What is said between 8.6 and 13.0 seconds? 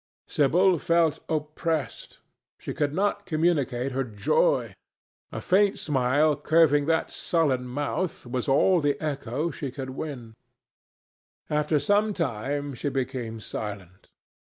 the echo she could win. After some time she